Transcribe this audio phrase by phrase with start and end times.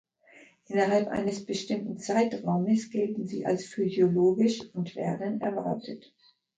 [0.65, 6.11] Innerhalb eines bestimmten Zeitraumes gelten sie als physiologisch und werden erwartet.